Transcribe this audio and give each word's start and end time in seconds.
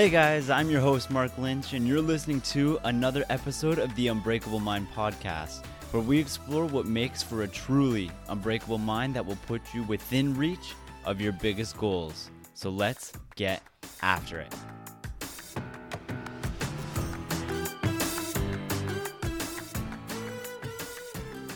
Hey 0.00 0.08
guys, 0.08 0.48
I'm 0.48 0.70
your 0.70 0.80
host, 0.80 1.10
Mark 1.10 1.36
Lynch, 1.36 1.74
and 1.74 1.86
you're 1.86 2.00
listening 2.00 2.40
to 2.52 2.80
another 2.84 3.22
episode 3.28 3.78
of 3.78 3.94
the 3.96 4.08
Unbreakable 4.08 4.58
Mind 4.58 4.86
podcast, 4.94 5.62
where 5.90 6.02
we 6.02 6.18
explore 6.18 6.64
what 6.64 6.86
makes 6.86 7.22
for 7.22 7.42
a 7.42 7.46
truly 7.46 8.10
unbreakable 8.30 8.78
mind 8.78 9.12
that 9.12 9.26
will 9.26 9.36
put 9.46 9.60
you 9.74 9.82
within 9.82 10.34
reach 10.34 10.72
of 11.04 11.20
your 11.20 11.32
biggest 11.32 11.76
goals. 11.76 12.30
So 12.54 12.70
let's 12.70 13.12
get 13.36 13.62
after 14.00 14.40
it. 14.40 14.54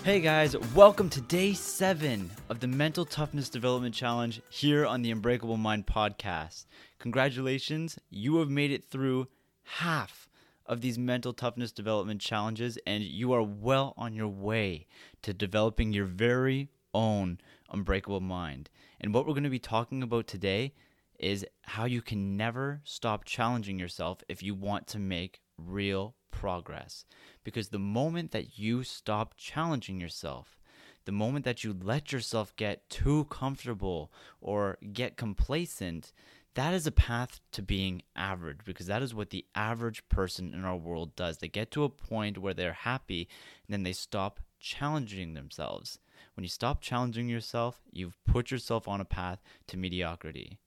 Hey 0.04 0.20
guys, 0.20 0.54
welcome 0.74 1.08
to 1.08 1.22
day 1.22 1.54
seven 1.54 2.30
of 2.50 2.60
the 2.60 2.66
Mental 2.66 3.06
Toughness 3.06 3.48
Development 3.48 3.94
Challenge 3.94 4.42
here 4.50 4.84
on 4.84 5.00
the 5.00 5.10
Unbreakable 5.10 5.56
Mind 5.56 5.86
podcast. 5.86 6.66
Congratulations, 6.98 7.98
you 8.10 8.36
have 8.36 8.50
made 8.50 8.70
it 8.70 8.84
through 8.84 9.28
half 9.62 10.28
of 10.66 10.82
these 10.82 10.98
mental 10.98 11.32
toughness 11.32 11.72
development 11.72 12.20
challenges, 12.20 12.78
and 12.86 13.02
you 13.02 13.32
are 13.32 13.42
well 13.42 13.94
on 13.96 14.12
your 14.12 14.28
way 14.28 14.86
to 15.22 15.32
developing 15.32 15.94
your 15.94 16.04
very 16.04 16.68
own 16.92 17.38
unbreakable 17.70 18.20
mind. 18.20 18.68
And 19.00 19.14
what 19.14 19.26
we're 19.26 19.32
going 19.32 19.44
to 19.44 19.48
be 19.48 19.58
talking 19.58 20.02
about 20.02 20.26
today 20.26 20.74
is 21.18 21.46
how 21.62 21.86
you 21.86 22.02
can 22.02 22.36
never 22.36 22.82
stop 22.84 23.24
challenging 23.24 23.78
yourself 23.78 24.22
if 24.28 24.42
you 24.42 24.54
want 24.54 24.86
to 24.88 24.98
make 24.98 25.40
real 25.58 26.14
progress. 26.30 27.04
Because 27.42 27.68
the 27.68 27.78
moment 27.78 28.32
that 28.32 28.58
you 28.58 28.82
stop 28.82 29.34
challenging 29.36 30.00
yourself, 30.00 30.58
the 31.04 31.12
moment 31.12 31.44
that 31.44 31.64
you 31.64 31.76
let 31.78 32.12
yourself 32.12 32.54
get 32.56 32.88
too 32.88 33.24
comfortable 33.24 34.12
or 34.40 34.78
get 34.92 35.16
complacent, 35.16 36.12
that 36.54 36.72
is 36.72 36.86
a 36.86 36.92
path 36.92 37.40
to 37.52 37.62
being 37.62 38.02
average 38.14 38.60
because 38.64 38.86
that 38.86 39.02
is 39.02 39.14
what 39.14 39.30
the 39.30 39.44
average 39.54 40.08
person 40.08 40.54
in 40.54 40.64
our 40.64 40.76
world 40.76 41.14
does. 41.16 41.38
They 41.38 41.48
get 41.48 41.70
to 41.72 41.84
a 41.84 41.88
point 41.88 42.38
where 42.38 42.54
they're 42.54 42.72
happy 42.72 43.28
and 43.66 43.72
then 43.72 43.82
they 43.82 43.92
stop 43.92 44.40
challenging 44.60 45.34
themselves. 45.34 45.98
When 46.36 46.44
you 46.44 46.48
stop 46.48 46.80
challenging 46.80 47.28
yourself, 47.28 47.82
you've 47.92 48.16
put 48.24 48.50
yourself 48.50 48.88
on 48.88 49.00
a 49.00 49.04
path 49.04 49.42
to 49.68 49.76
mediocrity. 49.76 50.58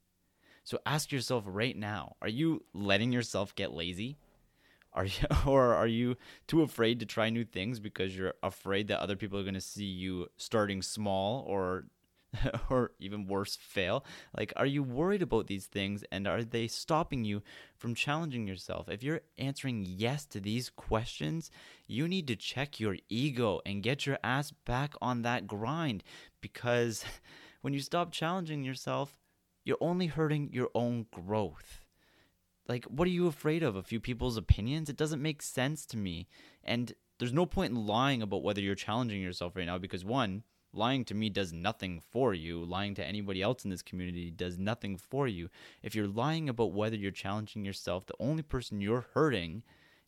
So 0.64 0.80
ask 0.86 1.12
yourself 1.12 1.46
right 1.48 1.76
now 1.76 2.18
are 2.22 2.28
you 2.28 2.66
letting 2.74 3.12
yourself 3.14 3.56
get 3.56 3.74
lazy? 3.74 4.18
Are 4.98 5.06
you, 5.06 5.28
or 5.46 5.76
are 5.76 5.88
you 5.88 6.18
too 6.48 6.64
afraid 6.64 7.00
to 7.00 7.06
try 7.06 7.30
new 7.30 7.46
things 7.46 7.80
because 7.80 8.18
you're 8.18 8.34
afraid 8.42 8.88
that 8.88 9.00
other 9.00 9.16
people 9.16 9.40
are 9.40 9.44
going 9.44 9.54
to 9.54 9.62
see 9.62 9.86
you 9.86 10.28
starting 10.38 10.82
small 10.82 11.46
or 11.48 11.86
or 12.70 12.92
even 13.00 13.28
worse 13.28 13.56
fail? 13.56 14.04
Like 14.36 14.52
are 14.56 14.66
you 14.66 14.82
worried 14.82 15.22
about 15.22 15.46
these 15.46 15.68
things 15.68 16.04
and 16.12 16.28
are 16.28 16.44
they 16.44 16.68
stopping 16.68 17.24
you 17.24 17.44
from 17.78 17.94
challenging 17.94 18.48
yourself? 18.48 18.90
If 18.90 19.04
you're 19.04 19.22
answering 19.38 19.86
yes 19.88 20.26
to 20.26 20.40
these 20.42 20.70
questions 20.72 21.52
you 21.86 22.08
need 22.08 22.28
to 22.28 22.36
check 22.36 22.80
your 22.80 22.98
ego 23.08 23.62
and 23.66 23.84
get 23.84 24.08
your 24.08 24.18
ass 24.24 24.52
back 24.66 24.96
on 25.00 25.22
that 25.22 25.46
grind 25.46 26.04
because 26.42 27.06
when 27.62 27.74
you 27.74 27.80
stop 27.80 28.12
challenging 28.12 28.64
yourself 28.64 29.20
you're 29.64 29.78
only 29.80 30.08
hurting 30.08 30.50
your 30.52 30.70
own 30.74 31.06
growth 31.12 31.87
like, 32.68 32.86
what 32.86 33.08
are 33.08 33.12
you 33.12 33.28
afraid 33.28 33.64
of? 33.64 33.76
A 33.76 33.84
few 33.84 34.00
people's 34.00 34.38
opinions? 34.38 34.90
It 34.90 34.98
doesn't 34.98 35.22
make 35.22 35.42
sense 35.42 35.86
to 35.88 35.98
me. 35.98 36.28
And 36.64 36.94
there's 37.20 37.34
no 37.34 37.46
point 37.46 37.72
in 37.72 37.88
lying 37.88 38.22
about 38.22 38.44
whether 38.44 38.62
you're 38.62 38.76
challenging 38.76 39.22
yourself 39.22 39.56
right 39.56 39.66
now 39.66 39.78
because, 39.78 40.06
one, 40.06 40.44
lying 40.74 41.06
to 41.06 41.16
me 41.16 41.30
does 41.30 41.54
nothing 41.54 42.02
for 42.12 42.34
you. 42.34 42.64
Lying 42.64 42.94
to 42.96 43.06
anybody 43.06 43.42
else 43.42 43.64
in 43.64 43.72
this 43.72 43.82
community 43.82 44.30
does 44.30 44.58
nothing 44.58 44.98
for 44.98 45.28
you. 45.28 45.50
If 45.82 45.96
you're 45.96 46.08
lying 46.08 46.50
about 46.50 46.74
whether 46.74 46.96
you're 46.96 47.12
challenging 47.12 47.66
yourself, 47.66 48.06
the 48.06 48.16
only 48.20 48.44
person 48.44 48.82
you're 48.82 49.08
hurting 49.14 49.64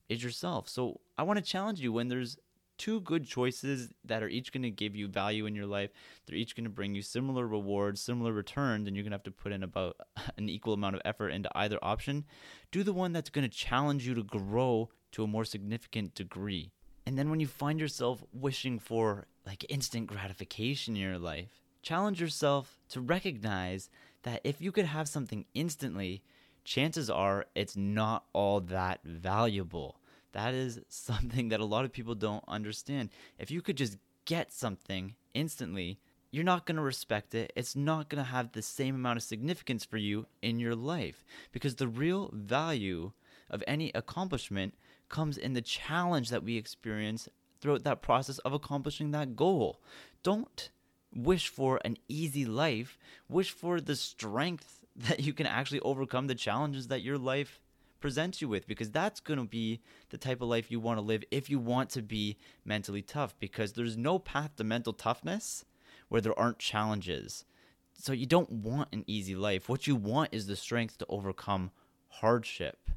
is 0.09 0.23
yourself. 0.23 0.67
So 0.67 0.99
I 1.17 1.23
want 1.23 1.37
to 1.37 1.45
challenge 1.45 1.79
you 1.79 1.93
when 1.93 2.07
there's 2.07 2.37
two 2.79 3.01
good 3.01 3.27
choices 3.27 3.93
that 4.05 4.23
are 4.23 4.29
each 4.29 4.51
going 4.51 4.63
to 4.63 4.71
give 4.71 4.95
you 4.95 5.07
value 5.07 5.45
in 5.45 5.53
your 5.53 5.67
life. 5.67 5.91
They're 6.25 6.37
each 6.37 6.55
going 6.55 6.63
to 6.63 6.69
bring 6.71 6.95
you 6.95 7.03
similar 7.03 7.45
rewards, 7.45 8.01
similar 8.01 8.33
returns, 8.33 8.87
and 8.87 8.95
you're 8.95 9.03
going 9.03 9.11
to 9.11 9.17
have 9.17 9.23
to 9.23 9.31
put 9.31 9.51
in 9.51 9.61
about 9.61 9.97
an 10.37 10.49
equal 10.49 10.73
amount 10.73 10.95
of 10.95 11.01
effort 11.05 11.29
into 11.29 11.55
either 11.55 11.77
option. 11.83 12.25
Do 12.71 12.81
the 12.81 12.93
one 12.93 13.13
that's 13.13 13.29
going 13.29 13.47
to 13.47 13.55
challenge 13.55 14.07
you 14.07 14.15
to 14.15 14.23
grow 14.23 14.89
to 15.11 15.23
a 15.23 15.27
more 15.27 15.45
significant 15.45 16.15
degree. 16.15 16.71
And 17.05 17.17
then 17.17 17.29
when 17.29 17.39
you 17.39 17.47
find 17.47 17.79
yourself 17.79 18.23
wishing 18.31 18.79
for 18.79 19.27
like 19.45 19.65
instant 19.69 20.07
gratification 20.07 20.95
in 20.95 21.01
your 21.01 21.19
life, 21.19 21.61
challenge 21.81 22.21
yourself 22.21 22.79
to 22.89 23.01
recognize 23.01 23.89
that 24.23 24.41
if 24.43 24.61
you 24.61 24.71
could 24.71 24.85
have 24.85 25.07
something 25.07 25.45
instantly, 25.53 26.23
chances 26.63 27.09
are 27.09 27.45
it's 27.55 27.75
not 27.75 28.25
all 28.33 28.61
that 28.61 28.99
valuable. 29.03 29.98
That 30.33 30.53
is 30.53 30.79
something 30.89 31.49
that 31.49 31.59
a 31.59 31.65
lot 31.65 31.85
of 31.85 31.93
people 31.93 32.15
don't 32.15 32.43
understand. 32.47 33.09
If 33.37 33.51
you 33.51 33.61
could 33.61 33.77
just 33.77 33.97
get 34.25 34.51
something 34.51 35.15
instantly, 35.33 35.99
you're 36.31 36.43
not 36.43 36.65
going 36.65 36.75
to 36.75 36.81
respect 36.81 37.33
it. 37.33 37.51
It's 37.55 37.75
not 37.75 38.09
going 38.09 38.23
to 38.23 38.29
have 38.29 38.51
the 38.51 38.61
same 38.61 38.95
amount 38.95 39.17
of 39.17 39.23
significance 39.23 39.83
for 39.83 39.97
you 39.97 40.27
in 40.41 40.59
your 40.59 40.75
life 40.75 41.25
because 41.51 41.75
the 41.75 41.87
real 41.87 42.29
value 42.33 43.11
of 43.49 43.63
any 43.67 43.91
accomplishment 43.95 44.75
comes 45.09 45.37
in 45.37 45.53
the 45.53 45.61
challenge 45.61 46.29
that 46.29 46.43
we 46.43 46.55
experience 46.57 47.27
throughout 47.59 47.83
that 47.83 48.01
process 48.01 48.37
of 48.39 48.53
accomplishing 48.53 49.11
that 49.11 49.35
goal. 49.35 49.81
Don't 50.23 50.69
wish 51.13 51.47
for 51.47 51.79
an 51.83 51.97
easy 52.07 52.45
life, 52.45 52.97
wish 53.27 53.51
for 53.51 53.81
the 53.81 53.95
strength 53.95 54.81
that 54.95 55.21
you 55.21 55.33
can 55.33 55.47
actually 55.47 55.79
overcome 55.79 56.27
the 56.27 56.35
challenges 56.35 56.87
that 56.87 57.01
your 57.01 57.17
life 57.17 57.59
presents 57.99 58.41
you 58.41 58.47
with 58.47 58.67
because 58.67 58.91
that's 58.91 59.19
going 59.19 59.39
to 59.39 59.45
be 59.45 59.81
the 60.09 60.17
type 60.17 60.41
of 60.41 60.47
life 60.47 60.71
you 60.71 60.79
want 60.79 60.97
to 60.97 61.01
live 61.01 61.23
if 61.31 61.49
you 61.49 61.59
want 61.59 61.89
to 61.91 62.01
be 62.01 62.37
mentally 62.65 63.01
tough 63.01 63.35
because 63.39 63.73
there's 63.73 63.97
no 63.97 64.19
path 64.19 64.55
to 64.55 64.63
mental 64.63 64.93
toughness 64.93 65.65
where 66.07 66.21
there 66.21 66.37
aren't 66.37 66.59
challenges. 66.59 67.45
So 67.93 68.13
you 68.13 68.25
don't 68.25 68.51
want 68.51 68.89
an 68.93 69.03
easy 69.07 69.35
life. 69.35 69.67
What 69.67 69.87
you 69.87 69.95
want 69.95 70.33
is 70.33 70.47
the 70.47 70.55
strength 70.55 70.97
to 70.99 71.05
overcome 71.09 71.71
hardship 72.07 72.89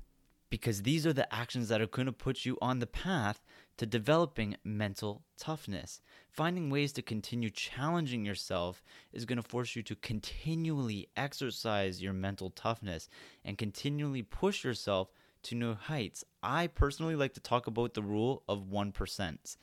because 0.52 0.82
these 0.82 1.06
are 1.06 1.14
the 1.14 1.34
actions 1.34 1.70
that 1.70 1.80
are 1.80 1.86
going 1.86 2.04
to 2.04 2.12
put 2.12 2.44
you 2.44 2.58
on 2.60 2.78
the 2.78 2.86
path 2.86 3.42
to 3.78 3.86
developing 3.86 4.54
mental 4.62 5.22
toughness. 5.38 6.02
Finding 6.28 6.68
ways 6.68 6.92
to 6.92 7.00
continue 7.00 7.48
challenging 7.48 8.26
yourself 8.26 8.82
is 9.14 9.24
going 9.24 9.40
to 9.40 9.48
force 9.48 9.74
you 9.74 9.82
to 9.82 9.96
continually 9.96 11.08
exercise 11.16 12.02
your 12.02 12.12
mental 12.12 12.50
toughness 12.50 13.08
and 13.46 13.56
continually 13.56 14.20
push 14.20 14.62
yourself 14.62 15.10
to 15.44 15.54
new 15.54 15.72
heights. 15.72 16.22
I 16.42 16.66
personally 16.66 17.16
like 17.16 17.32
to 17.32 17.40
talk 17.40 17.66
about 17.66 17.94
the 17.94 18.02
rule 18.02 18.42
of 18.46 18.66
1%. 18.66 19.56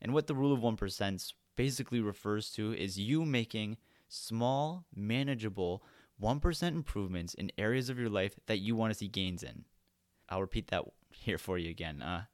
And 0.00 0.14
what 0.14 0.28
the 0.28 0.34
rule 0.34 0.54
of 0.54 0.60
1% 0.60 1.32
basically 1.56 2.00
refers 2.00 2.48
to 2.52 2.72
is 2.72 2.98
you 2.98 3.26
making 3.26 3.76
small, 4.08 4.86
manageable 4.96 5.84
1% 6.22 6.68
improvements 6.68 7.34
in 7.34 7.52
areas 7.58 7.90
of 7.90 7.98
your 7.98 8.08
life 8.08 8.34
that 8.46 8.60
you 8.60 8.74
want 8.74 8.94
to 8.94 8.98
see 8.98 9.08
gains 9.08 9.42
in. 9.42 9.66
I'll 10.32 10.40
repeat 10.40 10.68
that 10.68 10.84
here 11.10 11.36
for 11.36 11.58
you 11.58 11.68
again. 11.68 12.00
Uh, 12.00 12.24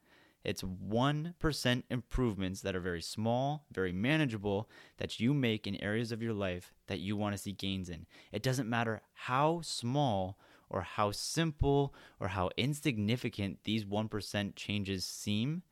it's 0.45 0.63
1% 0.63 1.83
improvements 1.91 2.61
that 2.61 2.77
are 2.77 2.81
very 2.81 3.03
small, 3.03 3.65
very 3.73 3.93
manageable, 3.93 4.71
that 4.99 5.19
you 5.19 5.35
make 5.35 5.67
in 5.67 5.83
areas 5.83 6.13
of 6.13 6.23
your 6.23 6.33
life 6.33 6.73
that 6.87 7.01
you 7.01 7.17
want 7.17 7.35
to 7.35 7.43
see 7.43 7.51
gains 7.51 7.89
in. 7.89 8.07
It 8.31 8.45
doesn't 8.45 8.71
matter 8.71 9.03
how 9.15 9.63
small 9.63 10.39
or 10.71 10.83
how 10.83 11.11
simple 11.11 11.93
or 12.21 12.29
how 12.29 12.51
insignificant 12.57 13.59
these 13.65 13.85
1% 13.85 14.55
changes 14.55 15.05
seem. 15.05 15.63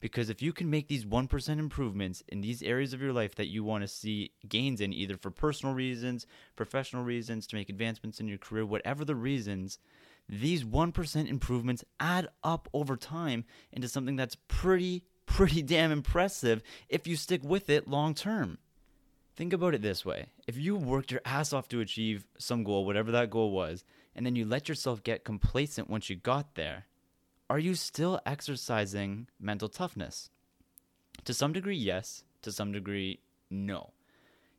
Because 0.00 0.28
if 0.28 0.42
you 0.42 0.52
can 0.52 0.68
make 0.68 0.88
these 0.88 1.06
1% 1.06 1.58
improvements 1.58 2.22
in 2.28 2.40
these 2.40 2.64
areas 2.64 2.92
of 2.92 3.00
your 3.00 3.12
life 3.12 3.36
that 3.36 3.48
you 3.48 3.62
want 3.62 3.82
to 3.82 3.88
see 3.88 4.32
gains 4.48 4.80
in, 4.80 4.92
either 4.92 5.16
for 5.16 5.30
personal 5.30 5.74
reasons, 5.74 6.26
professional 6.56 7.04
reasons, 7.04 7.46
to 7.46 7.56
make 7.56 7.70
advancements 7.70 8.18
in 8.18 8.26
your 8.26 8.38
career, 8.38 8.66
whatever 8.66 9.04
the 9.04 9.14
reasons, 9.14 9.78
these 10.28 10.64
1% 10.64 11.28
improvements 11.28 11.84
add 12.00 12.28
up 12.42 12.68
over 12.72 12.96
time 12.96 13.44
into 13.72 13.88
something 13.88 14.16
that's 14.16 14.36
pretty, 14.48 15.04
pretty 15.26 15.62
damn 15.62 15.92
impressive 15.92 16.62
if 16.88 17.06
you 17.06 17.16
stick 17.16 17.42
with 17.44 17.70
it 17.70 17.88
long 17.88 18.14
term. 18.14 18.58
Think 19.36 19.52
about 19.52 19.74
it 19.74 19.82
this 19.82 20.04
way 20.04 20.30
if 20.46 20.56
you 20.56 20.76
worked 20.76 21.10
your 21.10 21.20
ass 21.24 21.52
off 21.52 21.68
to 21.68 21.80
achieve 21.80 22.26
some 22.38 22.64
goal, 22.64 22.86
whatever 22.86 23.12
that 23.12 23.30
goal 23.30 23.50
was, 23.50 23.84
and 24.14 24.24
then 24.24 24.34
you 24.34 24.46
let 24.46 24.68
yourself 24.68 25.02
get 25.02 25.24
complacent 25.24 25.90
once 25.90 26.08
you 26.08 26.16
got 26.16 26.54
there, 26.54 26.86
are 27.50 27.58
you 27.58 27.74
still 27.74 28.18
exercising 28.24 29.28
mental 29.38 29.68
toughness? 29.68 30.30
To 31.24 31.34
some 31.34 31.52
degree, 31.52 31.76
yes. 31.76 32.24
To 32.42 32.50
some 32.50 32.72
degree, 32.72 33.20
no. 33.50 33.92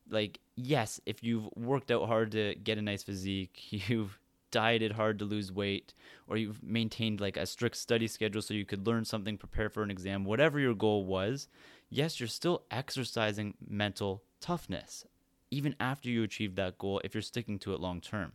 Like, 0.09 0.39
yes, 0.55 1.01
if 1.05 1.23
you've 1.23 1.49
worked 1.55 1.91
out 1.91 2.07
hard 2.07 2.31
to 2.31 2.55
get 2.55 2.77
a 2.77 2.81
nice 2.81 3.03
physique, 3.03 3.59
you've 3.89 4.19
dieted 4.51 4.93
hard 4.93 5.19
to 5.19 5.25
lose 5.25 5.51
weight 5.51 5.93
or 6.27 6.37
you've 6.37 6.63
maintained 6.63 7.19
like 7.21 7.37
a 7.37 7.45
strict 7.45 7.75
study 7.77 8.07
schedule 8.07 8.41
so 8.41 8.53
you 8.53 8.65
could 8.65 8.87
learn 8.87 9.05
something, 9.05 9.37
prepare 9.37 9.69
for 9.69 9.83
an 9.83 9.91
exam, 9.91 10.23
whatever 10.23 10.59
your 10.59 10.73
goal 10.73 11.05
was, 11.05 11.47
yes, 11.89 12.19
you're 12.19 12.27
still 12.27 12.63
exercising 12.71 13.55
mental 13.67 14.23
toughness 14.39 15.05
even 15.49 15.75
after 15.79 16.09
you 16.09 16.23
achieve 16.23 16.55
that 16.55 16.77
goal 16.77 17.01
if 17.03 17.13
you're 17.15 17.21
sticking 17.21 17.59
to 17.59 17.73
it 17.73 17.79
long 17.79 18.01
term. 18.01 18.33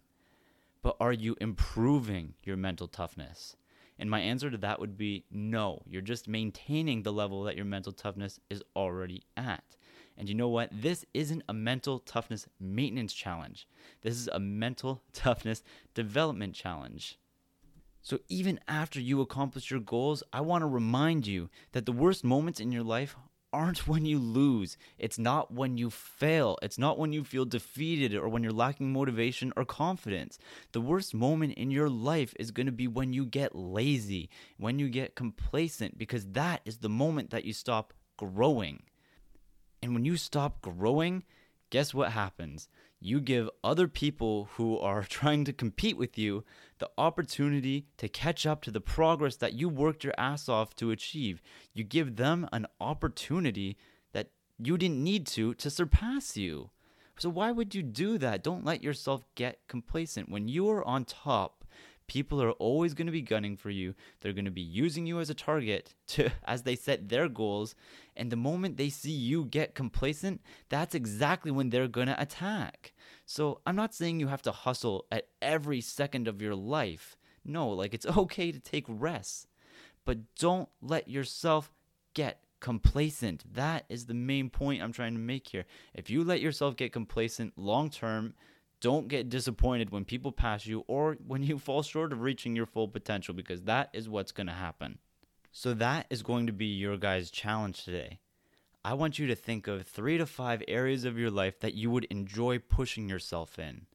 but 0.82 0.96
are 1.00 1.12
you 1.12 1.36
improving 1.40 2.34
your 2.42 2.56
mental 2.56 2.88
toughness? 2.88 3.56
And 3.98 4.10
my 4.10 4.20
answer 4.20 4.50
to 4.50 4.56
that 4.58 4.80
would 4.80 4.96
be 4.96 5.24
no. 5.30 5.82
You're 5.86 6.02
just 6.02 6.26
maintaining 6.26 7.02
the 7.02 7.12
level 7.12 7.44
that 7.44 7.54
your 7.56 7.64
mental 7.64 7.92
toughness 7.92 8.40
is 8.50 8.62
already 8.74 9.22
at. 9.36 9.76
And 10.16 10.28
you 10.28 10.34
know 10.34 10.48
what? 10.48 10.70
This 10.72 11.04
isn't 11.14 11.42
a 11.48 11.54
mental 11.54 11.98
toughness 11.98 12.46
maintenance 12.60 13.12
challenge. 13.12 13.66
This 14.02 14.14
is 14.14 14.28
a 14.28 14.38
mental 14.38 15.02
toughness 15.12 15.62
development 15.94 16.54
challenge. 16.54 17.18
So, 18.04 18.18
even 18.28 18.58
after 18.66 19.00
you 19.00 19.20
accomplish 19.20 19.70
your 19.70 19.80
goals, 19.80 20.24
I 20.32 20.40
want 20.40 20.62
to 20.62 20.66
remind 20.66 21.26
you 21.26 21.48
that 21.70 21.86
the 21.86 21.92
worst 21.92 22.24
moments 22.24 22.58
in 22.58 22.72
your 22.72 22.82
life 22.82 23.14
aren't 23.52 23.86
when 23.88 24.04
you 24.04 24.18
lose. 24.18 24.76
It's 24.98 25.18
not 25.18 25.52
when 25.52 25.76
you 25.76 25.90
fail. 25.90 26.58
It's 26.62 26.78
not 26.78 26.98
when 26.98 27.12
you 27.12 27.22
feel 27.22 27.44
defeated 27.44 28.14
or 28.14 28.28
when 28.28 28.42
you're 28.42 28.52
lacking 28.52 28.92
motivation 28.92 29.52
or 29.56 29.64
confidence. 29.64 30.38
The 30.72 30.80
worst 30.80 31.14
moment 31.14 31.54
in 31.54 31.70
your 31.70 31.88
life 31.88 32.34
is 32.38 32.50
going 32.50 32.66
to 32.66 32.72
be 32.72 32.88
when 32.88 33.12
you 33.12 33.26
get 33.26 33.54
lazy, 33.54 34.30
when 34.56 34.78
you 34.78 34.88
get 34.88 35.14
complacent, 35.14 35.98
because 35.98 36.26
that 36.32 36.60
is 36.64 36.78
the 36.78 36.88
moment 36.88 37.30
that 37.30 37.44
you 37.44 37.52
stop 37.52 37.92
growing. 38.16 38.82
And 39.82 39.94
when 39.94 40.04
you 40.04 40.16
stop 40.16 40.62
growing, 40.62 41.24
guess 41.70 41.92
what 41.92 42.12
happens? 42.12 42.68
You 43.00 43.20
give 43.20 43.50
other 43.64 43.88
people 43.88 44.48
who 44.52 44.78
are 44.78 45.02
trying 45.08 45.44
to 45.44 45.52
compete 45.52 45.96
with 45.96 46.16
you 46.16 46.44
the 46.78 46.90
opportunity 46.96 47.86
to 47.96 48.08
catch 48.08 48.46
up 48.46 48.62
to 48.62 48.70
the 48.70 48.80
progress 48.80 49.36
that 49.36 49.54
you 49.54 49.68
worked 49.68 50.04
your 50.04 50.14
ass 50.16 50.48
off 50.48 50.76
to 50.76 50.92
achieve. 50.92 51.42
You 51.74 51.82
give 51.82 52.16
them 52.16 52.48
an 52.52 52.66
opportunity 52.80 53.76
that 54.12 54.30
you 54.58 54.78
didn't 54.78 55.02
need 55.02 55.26
to 55.28 55.54
to 55.54 55.70
surpass 55.70 56.36
you. 56.36 56.70
So, 57.18 57.28
why 57.28 57.52
would 57.52 57.74
you 57.74 57.82
do 57.82 58.18
that? 58.18 58.42
Don't 58.42 58.64
let 58.64 58.82
yourself 58.82 59.24
get 59.34 59.58
complacent. 59.68 60.28
When 60.28 60.48
you 60.48 60.70
are 60.70 60.84
on 60.84 61.04
top, 61.04 61.61
people 62.12 62.42
are 62.42 62.50
always 62.52 62.92
going 62.92 63.06
to 63.06 63.12
be 63.12 63.22
gunning 63.22 63.56
for 63.56 63.70
you. 63.70 63.94
They're 64.20 64.34
going 64.34 64.44
to 64.44 64.50
be 64.50 64.60
using 64.60 65.06
you 65.06 65.18
as 65.18 65.30
a 65.30 65.34
target 65.34 65.94
to 66.08 66.30
as 66.44 66.62
they 66.62 66.76
set 66.76 67.08
their 67.08 67.26
goals. 67.26 67.74
And 68.14 68.30
the 68.30 68.36
moment 68.36 68.76
they 68.76 68.90
see 68.90 69.12
you 69.12 69.46
get 69.46 69.74
complacent, 69.74 70.42
that's 70.68 70.94
exactly 70.94 71.50
when 71.50 71.70
they're 71.70 71.88
going 71.88 72.08
to 72.08 72.20
attack. 72.20 72.92
So, 73.24 73.62
I'm 73.64 73.76
not 73.76 73.94
saying 73.94 74.20
you 74.20 74.28
have 74.28 74.42
to 74.42 74.52
hustle 74.52 75.06
at 75.10 75.28
every 75.40 75.80
second 75.80 76.28
of 76.28 76.42
your 76.42 76.54
life. 76.54 77.16
No, 77.46 77.70
like 77.70 77.94
it's 77.94 78.06
okay 78.22 78.52
to 78.52 78.60
take 78.60 78.84
rests. 78.86 79.46
But 80.04 80.18
don't 80.38 80.68
let 80.82 81.08
yourself 81.08 81.72
get 82.12 82.40
complacent. 82.60 83.54
That 83.54 83.86
is 83.88 84.04
the 84.04 84.14
main 84.14 84.50
point 84.50 84.82
I'm 84.82 84.92
trying 84.92 85.14
to 85.14 85.18
make 85.18 85.48
here. 85.48 85.64
If 85.94 86.10
you 86.10 86.24
let 86.24 86.42
yourself 86.42 86.76
get 86.76 86.92
complacent 86.92 87.56
long 87.56 87.88
term, 87.88 88.34
don't 88.82 89.08
get 89.08 89.30
disappointed 89.30 89.90
when 89.90 90.04
people 90.04 90.32
pass 90.32 90.66
you 90.66 90.84
or 90.88 91.16
when 91.26 91.42
you 91.42 91.58
fall 91.66 91.82
short 91.82 92.12
of 92.12 92.20
reaching 92.20 92.54
your 92.54 92.66
full 92.66 92.88
potential 92.88 93.32
because 93.32 93.62
that 93.62 93.88
is 93.94 94.10
what's 94.10 94.32
going 94.32 94.48
to 94.48 94.52
happen. 94.52 94.98
So, 95.52 95.72
that 95.74 96.06
is 96.10 96.22
going 96.22 96.46
to 96.46 96.52
be 96.52 96.66
your 96.66 96.96
guys' 96.96 97.30
challenge 97.30 97.84
today. 97.84 98.18
I 98.84 98.94
want 98.94 99.18
you 99.18 99.26
to 99.28 99.36
think 99.36 99.68
of 99.68 99.86
three 99.86 100.18
to 100.18 100.26
five 100.26 100.62
areas 100.66 101.04
of 101.04 101.18
your 101.18 101.30
life 101.30 101.60
that 101.60 101.74
you 101.74 101.90
would 101.90 102.04
enjoy 102.06 102.58
pushing 102.58 103.08
yourself 103.08 103.58
in. 103.58 103.86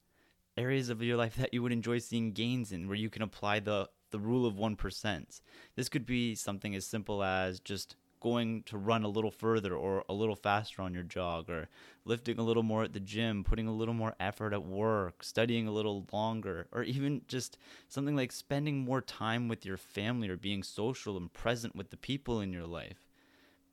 Areas 0.56 0.90
of 0.90 1.04
your 1.04 1.18
life 1.18 1.36
that 1.36 1.54
you 1.54 1.62
would 1.64 1.72
enjoy 1.74 1.98
seeing 1.98 2.32
gains 2.32 2.72
in, 2.72 2.88
where 2.88 2.96
you 2.96 3.10
can 3.10 3.22
apply 3.22 3.60
the, 3.60 3.90
the 4.12 4.20
rule 4.20 4.46
of 4.46 4.54
1%. 4.54 5.42
This 5.76 5.90
could 5.90 6.06
be 6.06 6.36
something 6.36 6.74
as 6.74 6.86
simple 6.86 7.24
as 7.24 7.60
just 7.60 7.96
going 8.20 8.64
to 8.64 8.78
run 8.78 9.04
a 9.04 9.08
little 9.08 9.32
further 9.32 9.76
or 9.76 10.04
a 10.10 10.14
little 10.14 10.36
faster 10.36 10.82
on 10.82 10.94
your 10.94 11.04
jog 11.04 11.50
or 11.50 11.70
lifting 12.06 12.40
a 12.40 12.44
little 12.44 12.64
more 12.64 12.84
at 12.84 12.94
the 12.94 13.00
gym, 13.00 13.44
putting 13.44 13.68
a 13.68 13.74
little 13.74 13.94
more 13.94 14.16
effort 14.20 14.54
at 14.54 14.66
work, 14.66 15.24
studying 15.24 15.68
a 15.68 15.72
little 15.72 16.06
longer, 16.12 16.68
or 16.72 16.84
even 16.84 17.22
just 17.28 17.58
something 17.88 18.16
like 18.16 18.32
spending 18.32 18.84
more 18.84 19.02
time 19.02 19.48
with 19.48 19.66
your 19.66 19.78
family 19.78 20.30
or 20.30 20.38
being 20.38 20.64
social 20.64 21.18
and 21.18 21.32
present 21.34 21.76
with 21.76 21.90
the 21.90 21.98
people 21.98 22.42
in 22.42 22.52
your 22.52 22.68
life. 22.68 23.06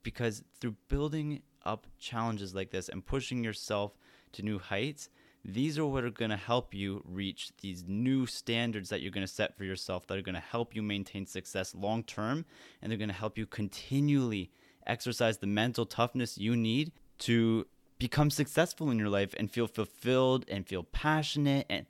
Because 0.03 0.43
through 0.61 0.77
building 0.89 1.43
up 1.65 1.87
challenges 1.99 2.55
like 2.55 2.71
this 2.71 2.89
and 2.89 3.07
pushing 3.07 3.43
yourself 3.43 3.97
to 4.33 4.43
new 4.43 4.59
heights, 4.59 5.09
these 5.45 5.79
are 5.79 5.85
what 5.85 6.05
are 6.05 6.11
going 6.11 6.31
to 6.31 6.37
help 6.37 6.73
you 6.73 7.03
reach 7.05 7.51
these 7.61 7.85
new 7.87 8.27
standards 8.27 8.89
that 8.89 9.03
you're 9.03 9.11
going 9.11 9.27
to 9.27 9.33
set 9.33 9.57
for 9.57 9.65
yourself 9.65 10.07
that 10.07 10.17
are 10.17 10.23
going 10.23 10.35
to 10.35 10.41
help 10.41 10.75
you 10.75 10.83
maintain 10.83 11.27
success 11.27 11.75
long 11.75 12.03
term 12.03 12.45
and 12.81 12.91
they're 12.91 12.99
going 12.99 13.09
to 13.09 13.15
help 13.15 13.37
you 13.37 13.47
continually 13.47 14.51
exercise 14.87 15.39
the 15.39 15.47
mental 15.47 15.85
toughness 15.85 16.39
you 16.39 16.57
need 16.57 16.93
to 17.19 17.67
become 17.99 18.31
successful 18.31 18.91
in 18.91 18.99
your 18.99 19.09
life 19.09 19.35
and 19.39 19.51
feel 19.51 19.67
fulfilled 19.67 20.45
and 20.49 20.67
feel 20.67 20.83
passionate 20.83 21.67
and 21.69 21.87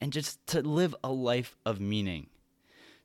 and 0.00 0.12
just 0.12 0.46
to 0.46 0.60
live 0.60 0.94
a 1.02 1.10
life 1.10 1.56
of 1.64 1.80
meaning. 1.80 2.26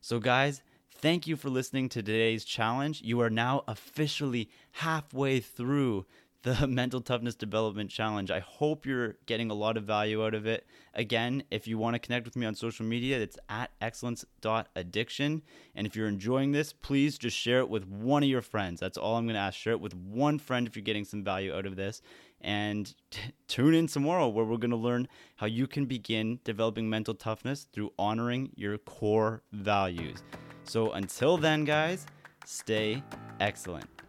So 0.00 0.18
guys, 0.18 0.62
thank 0.94 1.26
you 1.26 1.36
for 1.36 1.48
listening 1.48 1.88
to 1.90 2.02
today's 2.02 2.44
challenge. 2.44 3.00
You 3.02 3.20
are 3.20 3.30
now 3.30 3.64
officially 3.66 4.50
halfway 4.72 5.40
through 5.40 6.04
the 6.42 6.66
Mental 6.68 7.00
Toughness 7.00 7.34
Development 7.34 7.90
Challenge. 7.90 8.30
I 8.30 8.40
hope 8.40 8.84
you're 8.84 9.16
getting 9.26 9.50
a 9.50 9.54
lot 9.54 9.76
of 9.76 9.84
value 9.84 10.24
out 10.24 10.34
of 10.34 10.46
it. 10.46 10.66
Again, 10.94 11.44
if 11.50 11.66
you 11.66 11.78
want 11.78 11.94
to 11.94 11.98
connect 11.98 12.24
with 12.24 12.36
me 12.36 12.46
on 12.46 12.54
social 12.54 12.84
media, 12.84 13.18
it's 13.18 13.38
at 13.48 13.70
excellence.addiction. 13.80 15.42
And 15.74 15.86
if 15.86 15.96
you're 15.96 16.08
enjoying 16.08 16.52
this, 16.52 16.72
please 16.72 17.18
just 17.18 17.36
share 17.36 17.60
it 17.60 17.68
with 17.68 17.86
one 17.86 18.22
of 18.22 18.28
your 18.28 18.42
friends. 18.42 18.80
That's 18.80 18.98
all 18.98 19.16
I'm 19.16 19.26
going 19.26 19.34
to 19.34 19.40
ask. 19.40 19.56
Share 19.56 19.72
it 19.72 19.80
with 19.80 19.94
one 19.94 20.38
friend 20.38 20.66
if 20.66 20.76
you're 20.76 20.82
getting 20.82 21.04
some 21.04 21.24
value 21.24 21.54
out 21.54 21.66
of 21.66 21.76
this. 21.76 22.02
And 22.40 22.92
t- 23.10 23.20
tune 23.48 23.74
in 23.74 23.86
tomorrow 23.86 24.28
where 24.28 24.44
we're 24.44 24.56
going 24.56 24.70
to 24.70 24.76
learn 24.76 25.08
how 25.36 25.46
you 25.46 25.66
can 25.66 25.86
begin 25.86 26.40
developing 26.44 26.90
mental 26.90 27.14
toughness 27.14 27.66
through 27.72 27.92
honoring 27.98 28.50
your 28.56 28.78
core 28.78 29.42
values. 29.52 30.22
So 30.64 30.92
until 30.92 31.36
then, 31.38 31.64
guys, 31.64 32.06
stay 32.44 33.02
excellent. 33.40 34.01